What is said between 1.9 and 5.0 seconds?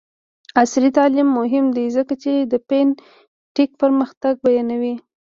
ځکه چې د فین ټیک پرمختګ بیانوي.